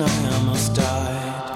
[0.00, 1.55] and I almost died.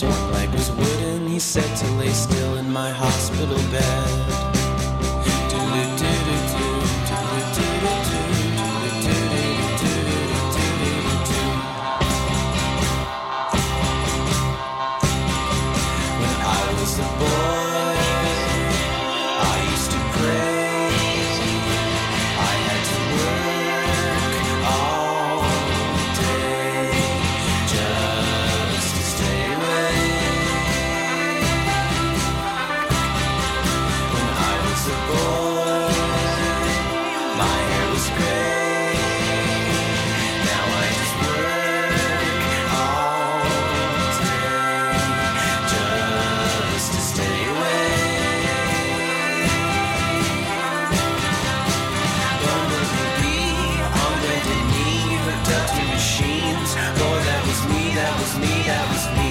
[0.00, 4.47] Whose one leg was wooden, he said to lay still in my hospital bed.
[58.20, 59.30] Was me, that was me.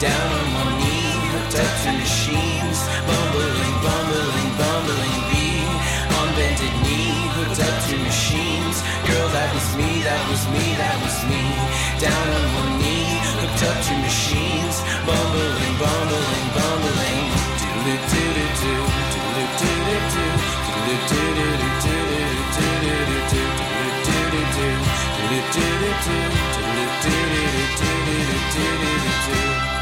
[0.00, 2.78] Down on one knee, hooked up to machines.
[3.06, 5.68] Bumbling, bumbling, bumbling bee.
[6.18, 8.76] On bended knee, hooked up to machines.
[9.06, 11.44] Girl, that was me, that was me, that was me.
[12.00, 14.76] Down on one knee, hooked up to machines.
[15.06, 17.28] Bumbling, bumbling, bumbling.
[17.60, 18.74] Do-do-do-do-do,
[19.12, 20.26] do-do-do-do-do,
[20.66, 21.96] do-do-do-do-do,
[22.52, 23.42] do-do-do-do-do,
[24.06, 24.68] do-do-do-do-do,
[25.32, 27.21] do-do-do-do-do,
[28.54, 29.81] do-do-do-do-do-do-do-do.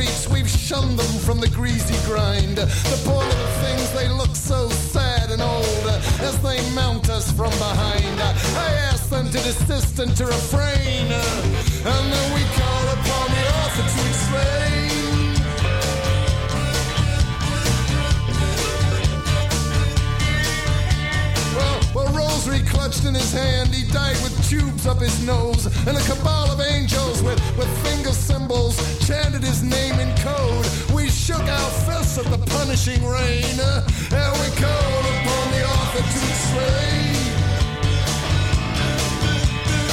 [0.00, 0.28] Streets.
[0.28, 2.56] We've shunned them from the greasy grind.
[2.56, 5.86] The poor little things, they look so sad and old
[6.20, 8.20] as they mount us from behind.
[8.20, 11.06] I ask them to desist and to refrain.
[11.84, 14.70] And then we call upon the author to explain.
[21.56, 25.96] Well, well, rosary clutched in his hand, he died with tubes up his nose, and
[25.96, 28.74] a cabal of angels with, with finger cymbals
[29.06, 30.66] chanted his name in code.
[30.92, 33.54] We shook our fists at the punishing rain,
[34.10, 37.14] and we called upon the author to explain.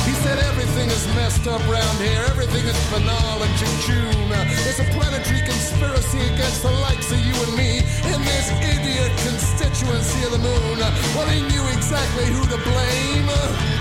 [0.09, 4.33] He said everything is messed up round here, everything is banal and jejune.
[4.65, 10.25] It's a planetary conspiracy against the likes of you and me in this idiot constituency
[10.25, 10.79] of the moon.
[11.13, 13.76] Well, he knew exactly who to blame.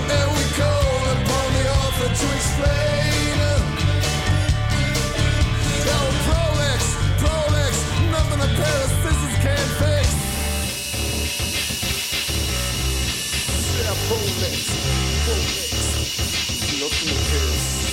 [0.00, 1.64] And we called upon the
[2.08, 3.38] to explain.
[6.26, 6.80] Prolix,
[7.18, 7.72] Prolix,
[8.12, 10.08] nothing a pair of scissors can't fix.
[14.08, 14.56] Prolix,
[15.24, 15.70] Prolix,
[16.80, 17.87] nothing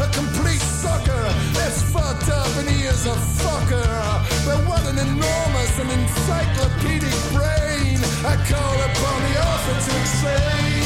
[0.00, 1.24] a complete sucker.
[1.54, 3.84] That's fucked up, and he is a fucker.
[4.46, 7.98] But what an enormous and encyclopedic brain!
[8.24, 10.78] I call upon the author to explain.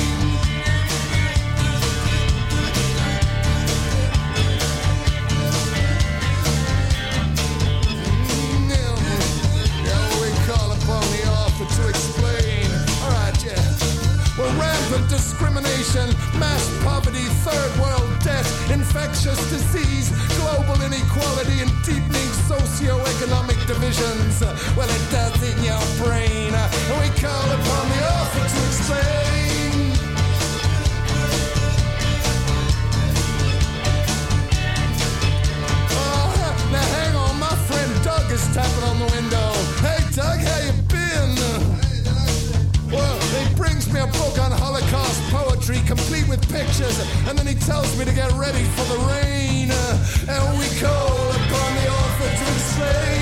[11.62, 12.66] To explain.
[13.02, 13.54] All right, yeah.
[14.36, 17.72] Well, rampant discrimination, mass poverty, third
[46.52, 49.70] pictures, and then he tells me to get ready for the rain.
[50.28, 53.21] And we call upon the author to explain.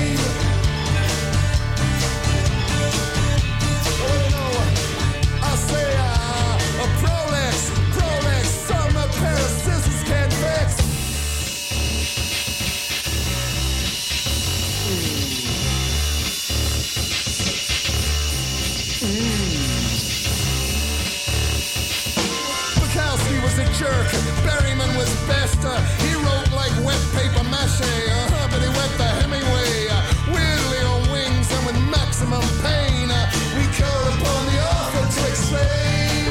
[23.81, 24.07] Jerk.
[24.45, 25.57] Berryman was best.
[25.65, 25.73] Uh,
[26.05, 29.89] he wrote like wet paper mache, uh, but he went the Hemingway.
[29.89, 29.97] Uh,
[30.33, 33.09] weirdly on wings and with maximum pain.
[33.09, 33.25] Uh,
[33.57, 36.29] we call upon the author to explain.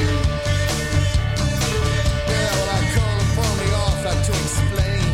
[2.31, 5.11] Yeah, well, I call upon the author to explain.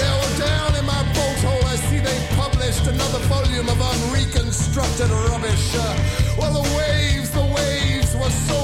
[0.00, 5.10] Yeah, well, down in my bolt hole, I see they published another volume of unreconstructed
[5.28, 5.68] rubbish.
[5.76, 5.84] Uh,
[6.38, 8.55] well, the waves, the waves were soldiers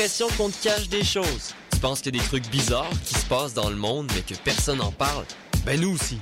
[0.00, 1.54] l'impression qu'on te cache des choses.
[1.70, 4.22] Tu penses qu'il y a des trucs bizarres qui se passent dans le monde mais
[4.22, 5.24] que personne n'en parle?
[5.66, 6.18] Ben nous aussi.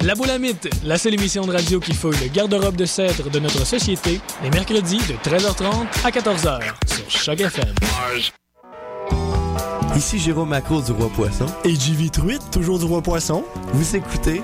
[0.00, 3.66] La Boulamite, la seule émission de radio qui fouille le garde-robe de cèdre de notre
[3.66, 7.74] société, les mercredis de 13h30 à 14h sur Choc FM.
[9.94, 11.46] Ici Jérôme Macro du Roi Poisson.
[11.64, 13.44] Et JV Truitt, toujours du Roi Poisson.
[13.74, 14.40] Vous écoutez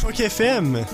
[0.00, 0.84] Choc FM.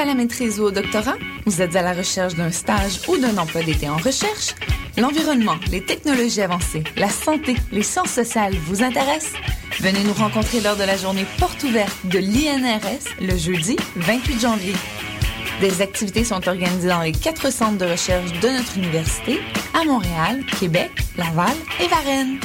[0.00, 1.16] À la maîtrise ou au doctorat?
[1.44, 4.54] Vous êtes à la recherche d'un stage ou d'un emploi d'été en recherche?
[4.96, 9.34] L'environnement, les technologies avancées, la santé, les sciences sociales vous intéressent?
[9.80, 14.74] Venez nous rencontrer lors de la journée porte ouverte de l'INRS le jeudi 28 janvier.
[15.60, 19.38] Des activités sont organisées dans les quatre centres de recherche de notre université
[19.74, 22.38] à Montréal, Québec, Laval et Varennes.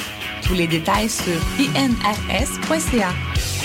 [0.43, 1.39] Tous les détails sur
[1.75, 3.09] inrs.ca.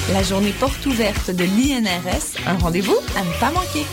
[0.09, 3.87] La journée porte ouverte de l'INRS, un rendez-vous à ne pas manquer.